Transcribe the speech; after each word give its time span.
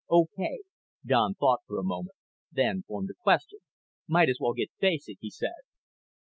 "Okay." 0.09 0.61
Don 1.05 1.35
thought 1.35 1.61
for 1.67 1.77
a 1.77 1.83
moment, 1.83 2.15
then 2.51 2.81
formed 2.87 3.11
a 3.11 3.21
question. 3.21 3.59
"Might 4.07 4.29
as 4.29 4.37
well 4.39 4.53
get 4.53 4.69
basic," 4.79 5.19
he 5.21 5.29
said. 5.29 5.61